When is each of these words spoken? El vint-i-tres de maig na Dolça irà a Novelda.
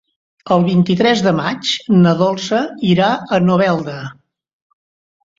El 0.53 0.63
vint-i-tres 0.67 1.19
de 1.25 1.33
maig 1.39 1.73
na 2.05 2.13
Dolça 2.21 2.61
irà 2.93 3.09
a 3.37 3.39
Novelda. 3.43 3.99